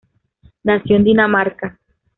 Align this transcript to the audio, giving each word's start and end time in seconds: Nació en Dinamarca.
Nació 0.63 0.95
en 0.95 1.03
Dinamarca. 1.03 1.79